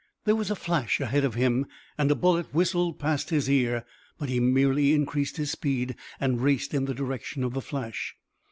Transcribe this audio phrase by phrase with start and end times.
[0.25, 3.85] There was a flash ahead of him and a bullet whistled past his ear,
[4.17, 8.15] but he merely increased his speed and raced in the direction of the flash.